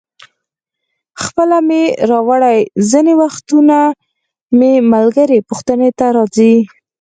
[1.23, 2.59] خپله مې راوړي،
[2.89, 3.77] ځینې وختونه
[4.57, 6.55] مې ملګري پوښتنې ته راځي.